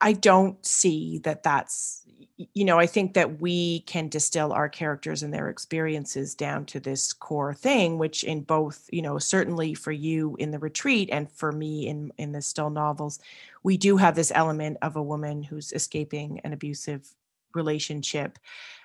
[0.00, 2.05] i don't see that that's
[2.36, 6.80] you know, I think that we can distill our characters and their experiences down to
[6.80, 11.30] this core thing, which in both, you know, certainly for you in the retreat and
[11.32, 13.18] for me in in the still novels,
[13.62, 17.14] we do have this element of a woman who's escaping an abusive
[17.54, 18.38] relationship.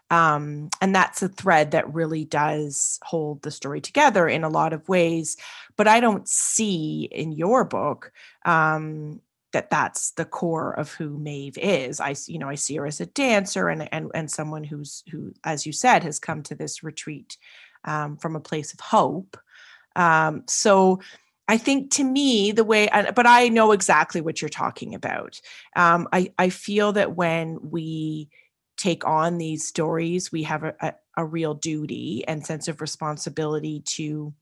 [0.10, 4.74] Um, and that's a thread that really does hold the story together in a lot
[4.74, 5.38] of ways.
[5.78, 8.12] But I don't see in your book
[8.46, 9.22] um,
[9.54, 12.00] that that's the core of who Maeve is.
[12.00, 15.34] I you know I see her as a dancer and and and someone who's who
[15.44, 17.38] as you said has come to this retreat
[17.84, 19.38] um, from a place of hope.
[19.96, 21.02] Um, so
[21.48, 25.40] I think to me the way but I know exactly what you're talking about.
[25.76, 28.30] Um, I I feel that when we
[28.78, 33.82] take on these stories, we have a, a, a real duty and sense of responsibility
[33.82, 34.34] to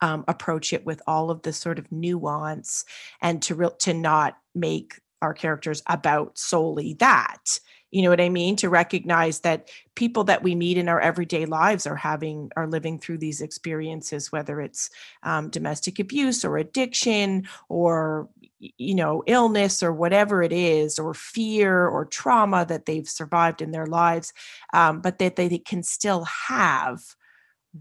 [0.00, 2.84] um, approach it with all of the sort of nuance
[3.20, 7.60] and to re- to not make our characters about solely that
[7.90, 8.56] you know what i mean?
[8.56, 12.98] To recognize that people that we meet in our everyday lives are having are living
[12.98, 14.90] through these experiences whether it's
[15.22, 21.86] um, domestic abuse or addiction or you know illness or whatever it is or fear
[21.86, 24.32] or trauma that they've survived in their lives
[24.72, 27.00] um, but that they can still have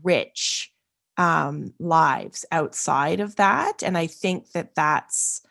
[0.03, 0.71] rich
[1.19, 3.84] um, lives outside of that.
[3.84, 5.41] And I think that that's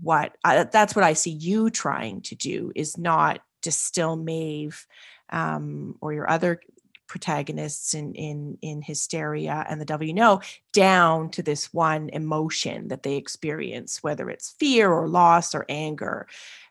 [0.00, 4.86] what uh, that's what I see you trying to do is not distill Maeve
[5.30, 6.60] um, or your other
[7.08, 10.40] protagonists in in in hysteria and the Devil You know
[10.72, 16.26] down to this one emotion that they experience whether it's fear or loss or anger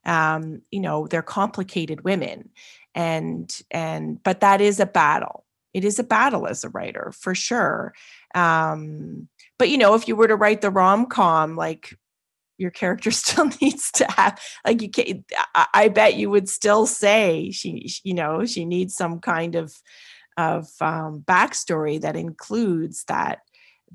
[0.06, 2.50] um you know they're complicated women
[2.94, 7.34] and and but that is a battle it is a battle as a writer for
[7.34, 7.94] sure
[8.36, 11.98] um, but you know, if you were to write the rom com, like
[12.58, 16.86] your character still needs to have like you can I, I bet you would still
[16.86, 19.74] say she you know she needs some kind of
[20.38, 23.39] of um, backstory that includes that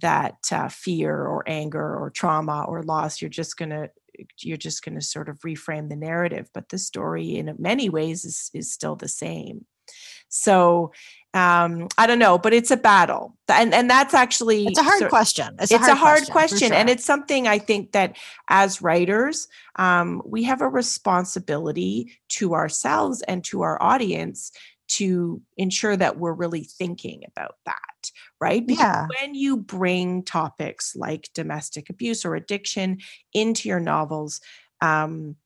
[0.00, 3.20] that uh, fear or anger or trauma or loss.
[3.20, 3.90] You're just gonna
[4.38, 8.50] you're just gonna sort of reframe the narrative but the story in many ways is
[8.54, 9.66] is still the same.
[10.28, 10.92] So
[11.34, 14.98] um i don't know but it's a battle and and that's actually it's a hard
[14.98, 16.76] so, question it's, a hard, a hard question, question sure.
[16.76, 18.16] and it's something i think that
[18.48, 24.50] as writers um we have a responsibility to ourselves and to our audience
[24.88, 29.06] to ensure that we're really thinking about that right because yeah.
[29.20, 32.98] when you bring topics like domestic abuse or addiction
[33.32, 34.40] into your novels
[34.80, 35.36] um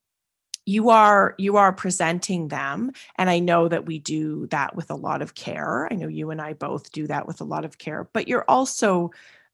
[0.66, 4.94] you are you are presenting them and i know that we do that with a
[4.94, 7.78] lot of care i know you and i both do that with a lot of
[7.78, 9.10] care but you're also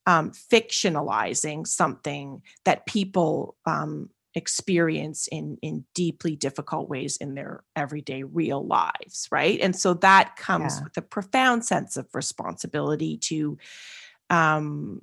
[0.07, 8.23] um, fictionalizing something that people um, experience in in deeply difficult ways in their everyday
[8.23, 10.85] real lives right and so that comes yeah.
[10.85, 13.59] with a profound sense of responsibility to
[14.31, 15.03] um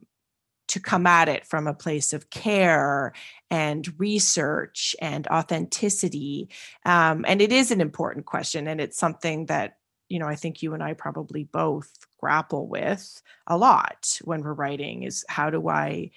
[0.67, 3.13] to come at it from a place of care
[3.49, 6.49] and research and authenticity.
[6.85, 9.77] Um, and it is an important question, and it's something that
[10.09, 14.53] you know I think you and I probably both grapple with a lot when we're
[14.53, 15.03] writing.
[15.03, 16.11] Is how do I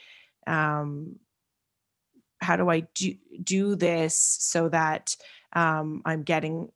[0.46, 1.16] um,
[2.40, 5.16] how do I do do this so that
[5.52, 6.70] um, I'm getting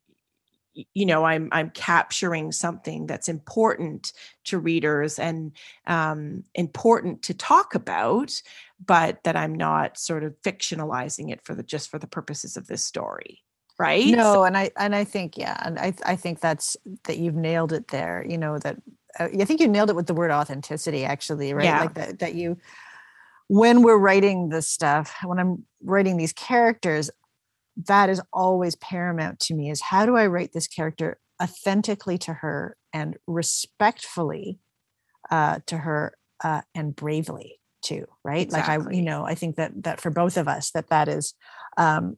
[0.75, 4.13] you know i'm i'm capturing something that's important
[4.45, 5.53] to readers and
[5.87, 8.33] um, important to talk about
[8.85, 12.67] but that i'm not sort of fictionalizing it for the just for the purposes of
[12.67, 13.43] this story
[13.79, 17.19] right no so, and i and i think yeah and i i think that's that
[17.19, 18.77] you've nailed it there you know that
[19.19, 21.81] uh, i think you nailed it with the word authenticity actually right yeah.
[21.81, 22.57] like that that you
[23.49, 27.11] when we're writing this stuff when i'm writing these characters
[27.77, 32.33] that is always paramount to me is how do I write this character authentically to
[32.35, 34.61] her and respectfully
[35.31, 38.79] uh, to her uh, and bravely too right exactly.
[38.79, 41.35] like i you know i think that that for both of us that that is
[41.77, 42.17] um,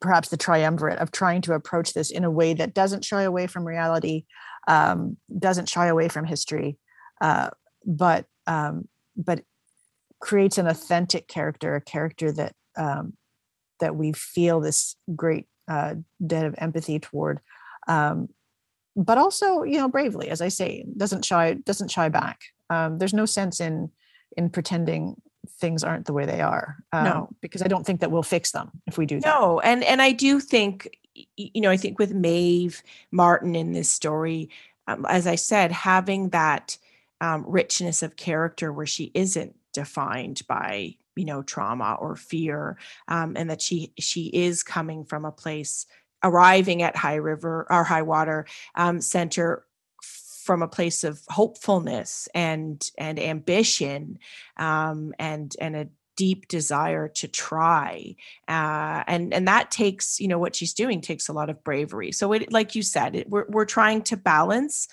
[0.00, 3.46] perhaps the triumvirate of trying to approach this in a way that doesn't shy away
[3.46, 4.24] from reality
[4.66, 6.78] um, doesn't shy away from history
[7.20, 7.50] uh,
[7.84, 9.42] but um, but
[10.20, 13.12] creates an authentic character a character that um,
[13.80, 17.40] that we feel this great uh, debt of empathy toward
[17.88, 18.28] um,
[18.96, 22.40] but also you know bravely as i say doesn't shy doesn't shy back.
[22.68, 23.90] Um, there's no sense in
[24.36, 25.20] in pretending
[25.58, 27.28] things aren't the way they are um, no.
[27.40, 29.26] because i don't think that we'll fix them if we do that.
[29.26, 30.88] No and and i do think
[31.36, 34.50] you know i think with maeve martin in this story
[34.86, 36.76] um, as i said having that
[37.20, 43.34] um, richness of character where she isn't defined by you know trauma or fear um,
[43.36, 45.86] and that she she is coming from a place
[46.22, 49.64] arriving at high river or high water um, center
[50.02, 54.18] from a place of hopefulness and and ambition
[54.56, 58.14] um, and and a deep desire to try
[58.48, 62.12] uh, and and that takes you know what she's doing takes a lot of bravery.
[62.12, 64.88] So it like you said it, we're, we're trying to balance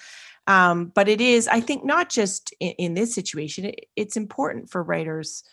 [0.48, 4.70] um, but it is i think not just in, in this situation it, it's important
[4.70, 5.44] for writers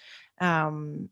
[0.40, 1.08] um,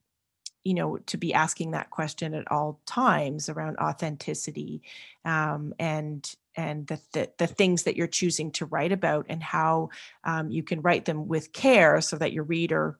[0.64, 4.82] you know to be asking that question at all times around authenticity
[5.24, 9.88] um, and and the, the, the things that you're choosing to write about and how
[10.24, 12.98] um, you can write them with care so that your reader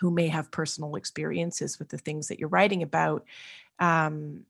[0.00, 3.24] who may have personal experiences with the things that you're writing about
[3.78, 4.40] um,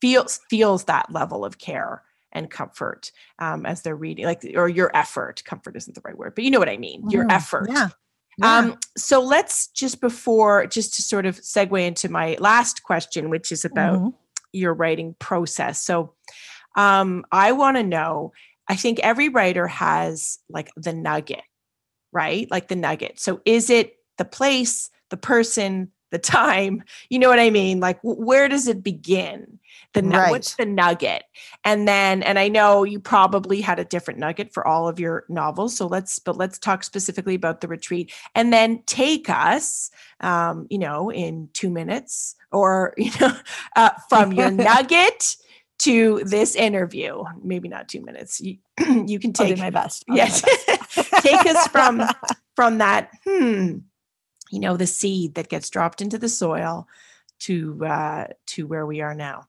[0.00, 4.90] feels feels that level of care and comfort um, as they're reading like or your
[4.94, 7.68] effort comfort isn't the right word but you know what i mean your mm, effort
[7.70, 7.88] yeah.
[8.38, 8.58] Yeah.
[8.58, 13.52] Um, so let's just before just to sort of segue into my last question which
[13.52, 14.08] is about mm-hmm.
[14.52, 16.14] your writing process so
[16.76, 18.32] um, i want to know
[18.68, 21.42] i think every writer has like the nugget
[22.12, 26.84] right like the nugget so is it the place, the person, the time.
[27.08, 27.80] You know what I mean?
[27.80, 29.58] Like, where does it begin?
[29.94, 30.30] The right.
[30.30, 31.24] what's the nugget?
[31.64, 35.24] And then, and I know you probably had a different nugget for all of your
[35.28, 35.76] novels.
[35.76, 39.90] So let's, but let's talk specifically about the retreat, and then take us,
[40.20, 43.36] um, you know, in two minutes, or you know,
[43.74, 45.36] uh, from your nugget
[45.80, 47.24] to this interview.
[47.42, 48.40] Maybe not two minutes.
[48.40, 48.58] You,
[49.06, 50.04] you can take my best.
[50.08, 51.10] I'll yes, best.
[51.22, 52.02] take us from
[52.54, 53.10] from that.
[53.26, 53.78] Hmm
[54.52, 56.86] you know the seed that gets dropped into the soil
[57.40, 59.46] to uh, to where we are now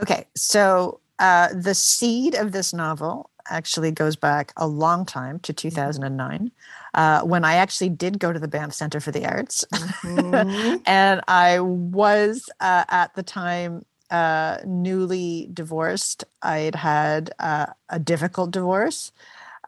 [0.00, 5.52] okay so uh, the seed of this novel actually goes back a long time to
[5.52, 5.68] mm-hmm.
[5.68, 6.50] 2009
[6.94, 9.64] uh, when I actually did go to the Banff Center for the Arts.
[9.72, 10.76] Mm-hmm.
[10.86, 16.24] and I was uh, at the time uh, newly divorced.
[16.42, 19.12] I had had uh, a difficult divorce.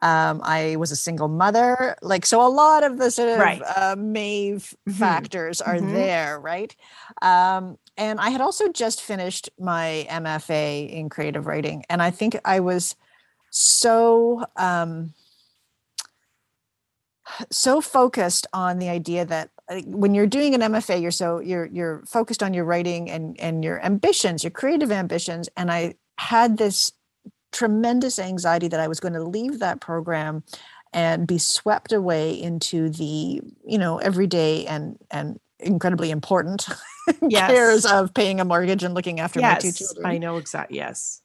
[0.06, 1.96] Um, I was a single mother.
[2.00, 3.60] Like, so a lot of the sort of right.
[3.60, 4.92] uh, Maeve mm-hmm.
[4.92, 5.94] factors are mm-hmm.
[5.94, 6.74] there, right?
[7.22, 11.84] Um, and I had also just finished my MFA in creative writing.
[11.90, 12.94] And I think I was
[13.50, 14.44] so.
[14.56, 15.14] Um,
[17.50, 19.50] so focused on the idea that
[19.84, 23.64] when you're doing an MFA, you're so you're you're focused on your writing and and
[23.64, 25.48] your ambitions, your creative ambitions.
[25.56, 26.92] And I had this
[27.52, 30.42] tremendous anxiety that I was going to leave that program
[30.92, 36.68] and be swept away into the, you know, everyday and and incredibly important
[37.28, 37.50] yes.
[37.50, 40.06] cares of paying a mortgage and looking after yes, my two children.
[40.06, 40.76] I know exactly.
[40.76, 41.22] Yes.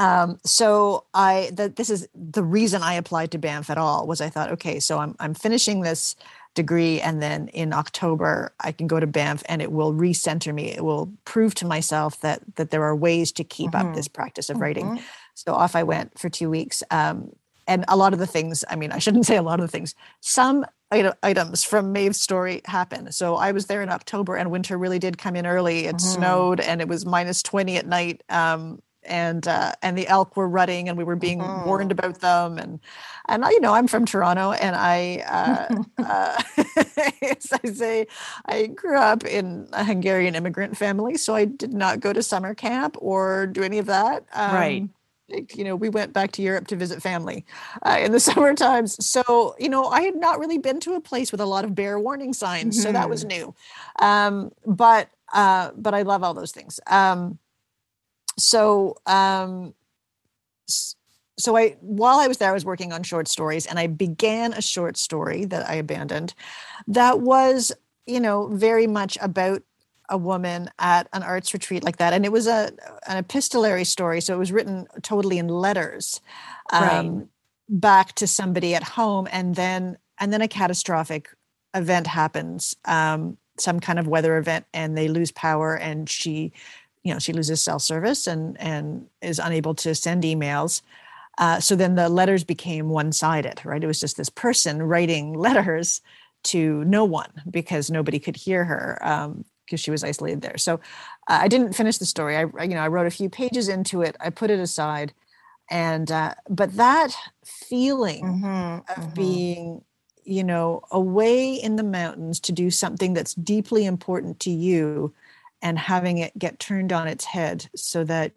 [0.00, 4.20] Um, so I that this is the reason I applied to Banff at all was
[4.20, 6.14] I thought, okay, so I'm I'm finishing this
[6.54, 10.70] degree and then in October I can go to Banff and it will recenter me.
[10.70, 13.88] It will prove to myself that that there are ways to keep mm-hmm.
[13.88, 14.62] up this practice of mm-hmm.
[14.62, 15.02] writing.
[15.38, 16.82] So off I went for two weeks.
[16.90, 17.30] Um,
[17.68, 19.70] and a lot of the things, I mean, I shouldn't say a lot of the
[19.70, 23.12] things, some items from Maeve's story happen.
[23.12, 25.86] So I was there in October and winter really did come in early.
[25.86, 26.20] It mm-hmm.
[26.20, 28.22] snowed and it was minus 20 at night.
[28.30, 31.66] Um, and uh, and the elk were rutting and we were being mm-hmm.
[31.66, 32.80] warned about them and
[33.28, 36.42] and you know I'm from Toronto and I uh, uh,
[37.22, 38.06] as I say
[38.44, 42.54] I grew up in a Hungarian immigrant family so I did not go to summer
[42.54, 44.88] camp or do any of that um, right
[45.28, 47.44] you know, we went back to Europe to visit family
[47.82, 49.04] uh, in the summer times.
[49.04, 51.74] So, you know, I had not really been to a place with a lot of
[51.74, 52.76] bear warning signs.
[52.76, 52.82] Mm-hmm.
[52.82, 53.40] So that was mm-hmm.
[53.40, 53.54] new.
[53.98, 56.80] Um, but, uh, but I love all those things.
[56.86, 57.38] Um,
[58.38, 59.74] so, um,
[61.38, 64.52] so I, while I was there, I was working on short stories and I began
[64.52, 66.34] a short story that I abandoned
[66.88, 67.72] that was,
[68.06, 69.62] you know, very much about
[70.08, 72.70] a woman at an arts retreat like that and it was a
[73.06, 76.20] an epistolary story so it was written totally in letters
[76.72, 76.82] um,
[77.18, 77.26] right.
[77.68, 81.28] back to somebody at home and then and then a catastrophic
[81.74, 86.52] event happens um, some kind of weather event and they lose power and she
[87.02, 90.82] you know she loses cell service and and is unable to send emails
[91.38, 96.00] uh, so then the letters became one-sided right it was just this person writing letters
[96.44, 100.56] to no one because nobody could hear her um, because she was isolated there.
[100.56, 100.74] So
[101.28, 102.36] uh, I didn't finish the story.
[102.36, 104.16] I you know I wrote a few pages into it.
[104.20, 105.12] I put it aside,
[105.70, 107.14] and uh, but that
[107.44, 109.14] feeling mm-hmm, of mm-hmm.
[109.14, 109.84] being
[110.24, 115.12] you know away in the mountains to do something that's deeply important to you
[115.60, 118.32] and having it get turned on its head so that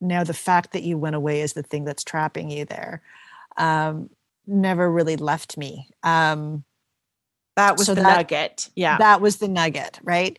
[0.00, 3.02] now the fact that you went away is the thing that's trapping you there
[3.56, 4.08] um,
[4.46, 6.64] never really left me um,
[7.60, 8.70] that was so the that, nugget.
[8.74, 8.98] Yeah.
[8.98, 10.38] That was the nugget, right?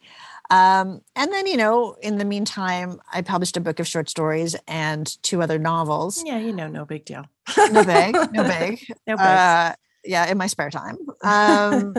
[0.49, 4.55] Um, and then, you know, in the meantime, I published a book of short stories
[4.67, 6.21] and two other novels.
[6.25, 7.25] Yeah, you know, no big deal.
[7.57, 8.81] no big, no big.
[9.07, 9.19] no big.
[9.19, 10.97] Uh, yeah, in my spare time.
[11.23, 11.93] Um,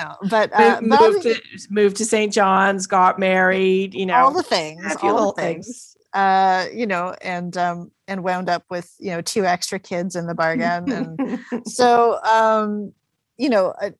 [0.00, 2.32] no, but uh, moved, to, moved to St.
[2.32, 5.66] John's, got married, you know, all the things, all the things.
[5.66, 5.96] things.
[6.14, 10.26] Uh, you know, and um, and wound up with you know two extra kids in
[10.26, 12.94] the bargain, and so um,
[13.36, 13.90] you know, uh,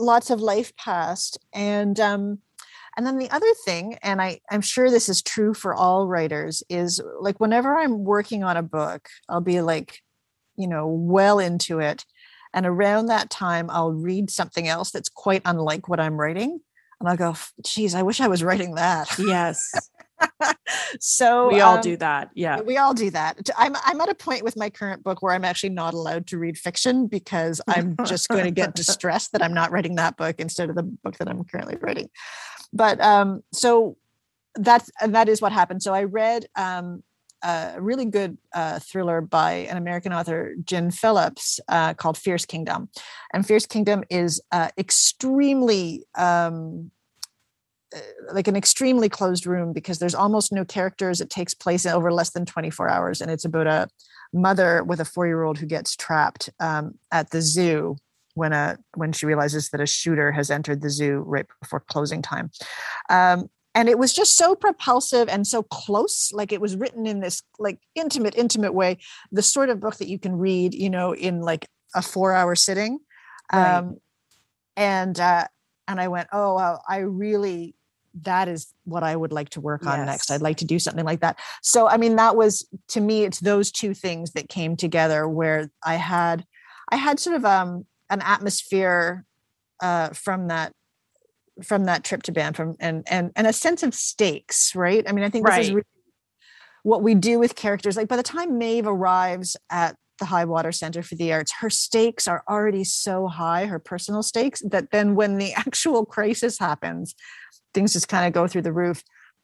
[0.00, 2.38] lots of life passed, and um,
[2.96, 6.62] and then the other thing, and I, I'm sure this is true for all writers,
[6.68, 10.00] is like whenever I'm working on a book, I'll be like,
[10.56, 12.04] you know, well into it.
[12.52, 16.60] And around that time, I'll read something else that's quite unlike what I'm writing.
[16.98, 17.34] And I'll go,
[17.64, 19.08] geez, I wish I was writing that.
[19.18, 19.70] Yes.
[21.00, 22.30] so we all um, do that.
[22.34, 22.60] Yeah.
[22.60, 23.48] We all do that.
[23.56, 26.38] I'm I'm at a point with my current book where I'm actually not allowed to
[26.38, 30.36] read fiction because I'm just going to get distressed that I'm not writing that book
[30.38, 32.08] instead of the book that I'm currently writing
[32.72, 33.96] but um, so
[34.54, 35.82] that's and that is what happened.
[35.82, 37.02] So I read um,
[37.42, 42.88] a really good uh, thriller by an American author, Gin Phillips, uh, called Fierce Kingdom,
[43.32, 46.90] and Fierce Kingdom is uh, extremely um,
[48.32, 51.20] like an extremely closed room because there's almost no characters.
[51.20, 53.88] It takes place over less than 24 hours, and it's about a
[54.32, 57.96] mother with a four-year-old who gets trapped um, at the zoo
[58.34, 62.22] when a when she realizes that a shooter has entered the zoo right before closing
[62.22, 62.50] time.
[63.08, 67.20] Um, and it was just so propulsive and so close like it was written in
[67.20, 68.98] this like intimate intimate way
[69.30, 72.54] the sort of book that you can read you know in like a four hour
[72.54, 72.98] sitting
[73.52, 73.76] right.
[73.76, 73.96] um
[74.76, 75.46] and uh
[75.86, 77.74] and i went oh well, i really
[78.22, 80.06] that is what i would like to work on yes.
[80.06, 83.24] next i'd like to do something like that so i mean that was to me
[83.24, 86.44] it's those two things that came together where i had
[86.90, 89.24] i had sort of um an atmosphere
[89.80, 90.72] uh, from that
[91.64, 95.04] from that trip to Banff from and and and a sense of stakes, right?
[95.08, 95.64] I mean, I think this right.
[95.64, 95.86] is really
[96.82, 97.96] what we do with characters.
[97.96, 101.70] Like by the time Maeve arrives at the High Water Center for the Arts, her
[101.70, 107.14] stakes are already so high, her personal stakes, that then when the actual crisis happens,
[107.74, 109.02] things just kind of go through the roof.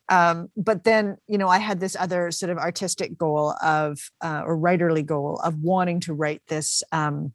[0.09, 4.43] Um, but then, you know, I had this other sort of artistic goal of, uh,
[4.47, 7.33] or writerly goal of wanting to write this um,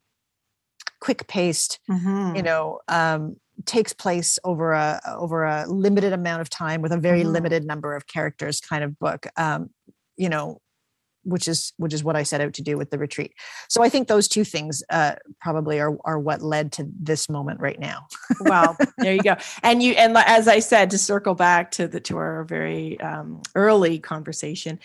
[1.02, 2.36] quick paced mm-hmm.
[2.36, 3.36] you know um,
[3.66, 7.32] takes place over a over a limited amount of time with a very mm-hmm.
[7.32, 9.70] limited number of characters kind of book um,
[10.16, 10.62] you know
[11.24, 13.34] which is which is what I set out to do with the retreat.
[13.70, 17.60] So I think those two things uh, probably are are what led to this moment
[17.60, 18.08] right now.
[18.42, 19.36] well, there you go.
[19.64, 23.42] And you and as I said, to circle back to the to our very um,
[23.56, 24.80] early conversation,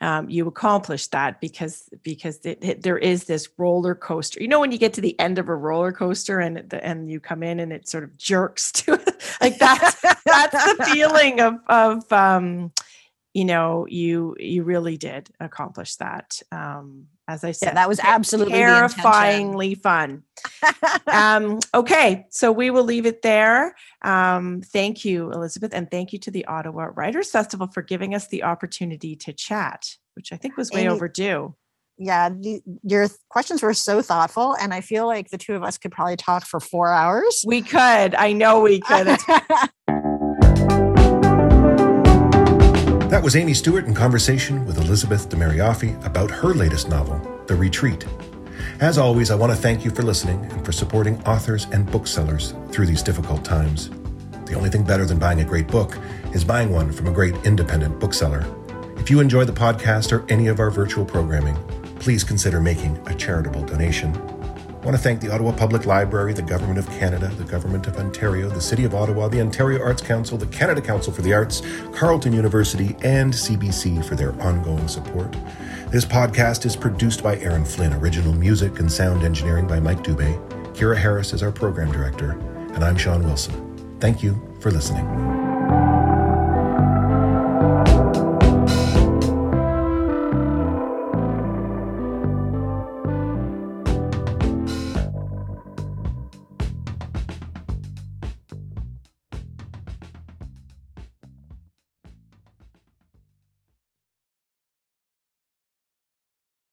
[0.00, 4.40] um, you accomplished that because because it, it, there is this roller coaster.
[4.40, 7.10] You know when you get to the end of a roller coaster and the, and
[7.10, 8.92] you come in and it sort of jerks to
[9.40, 12.72] like that's that's the feeling of of um,
[13.34, 16.40] you know you you really did accomplish that.
[16.50, 20.22] Um, as I said, yeah, that was absolutely terrifyingly fun.
[21.06, 23.74] um, okay, so we will leave it there.
[24.02, 28.28] Um, thank you, Elisabeth, and thank you to the Ottawa Writers Festival for giving us
[28.28, 31.54] the opportunity to chat, which I think was way Amy, overdue.
[31.96, 35.78] Yeah, the, your questions were so thoughtful, and I feel like the two of us
[35.78, 37.42] could probably talk for four hours.
[37.46, 38.14] We could.
[38.14, 39.16] I know we could.
[43.14, 47.54] That was Amy Stuart in conversation with Elisabeth de Mariaffi about her latest novel, The
[47.54, 48.04] Retreat.
[48.80, 52.54] As always, I want to thank you for listening and for supporting authors and booksellers
[52.72, 53.88] through these difficult times.
[54.46, 55.96] The only thing better than buying a great book
[56.32, 58.44] is buying one from a great independent bookseller.
[58.96, 61.56] If you enjoy the podcast or any of our virtual programming,
[62.00, 64.12] please consider making a charitable donation.
[64.84, 67.96] I want to thank the Ottawa Public Library, the Government of Canada, the Government of
[67.96, 71.62] Ontario, the City of Ottawa, the Ontario Arts Council, the Canada Council for the Arts,
[71.94, 75.34] Carleton University, and CBC for their ongoing support.
[75.88, 80.36] This podcast is produced by Aaron Flynn, original music and sound engineering by Mike Dubé.
[80.74, 82.32] Kira Harris is our program director,
[82.74, 83.96] and I'm Sean Wilson.
[84.00, 85.06] Thank you for listening.